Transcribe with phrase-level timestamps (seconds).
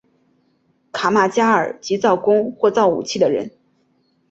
[0.91, 3.51] 卡曼加尔即造弓或造武器的人。